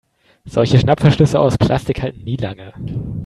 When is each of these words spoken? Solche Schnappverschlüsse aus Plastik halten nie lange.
Solche 0.45 0.79
Schnappverschlüsse 0.79 1.39
aus 1.39 1.59
Plastik 1.59 2.01
halten 2.01 2.23
nie 2.23 2.35
lange. 2.35 2.73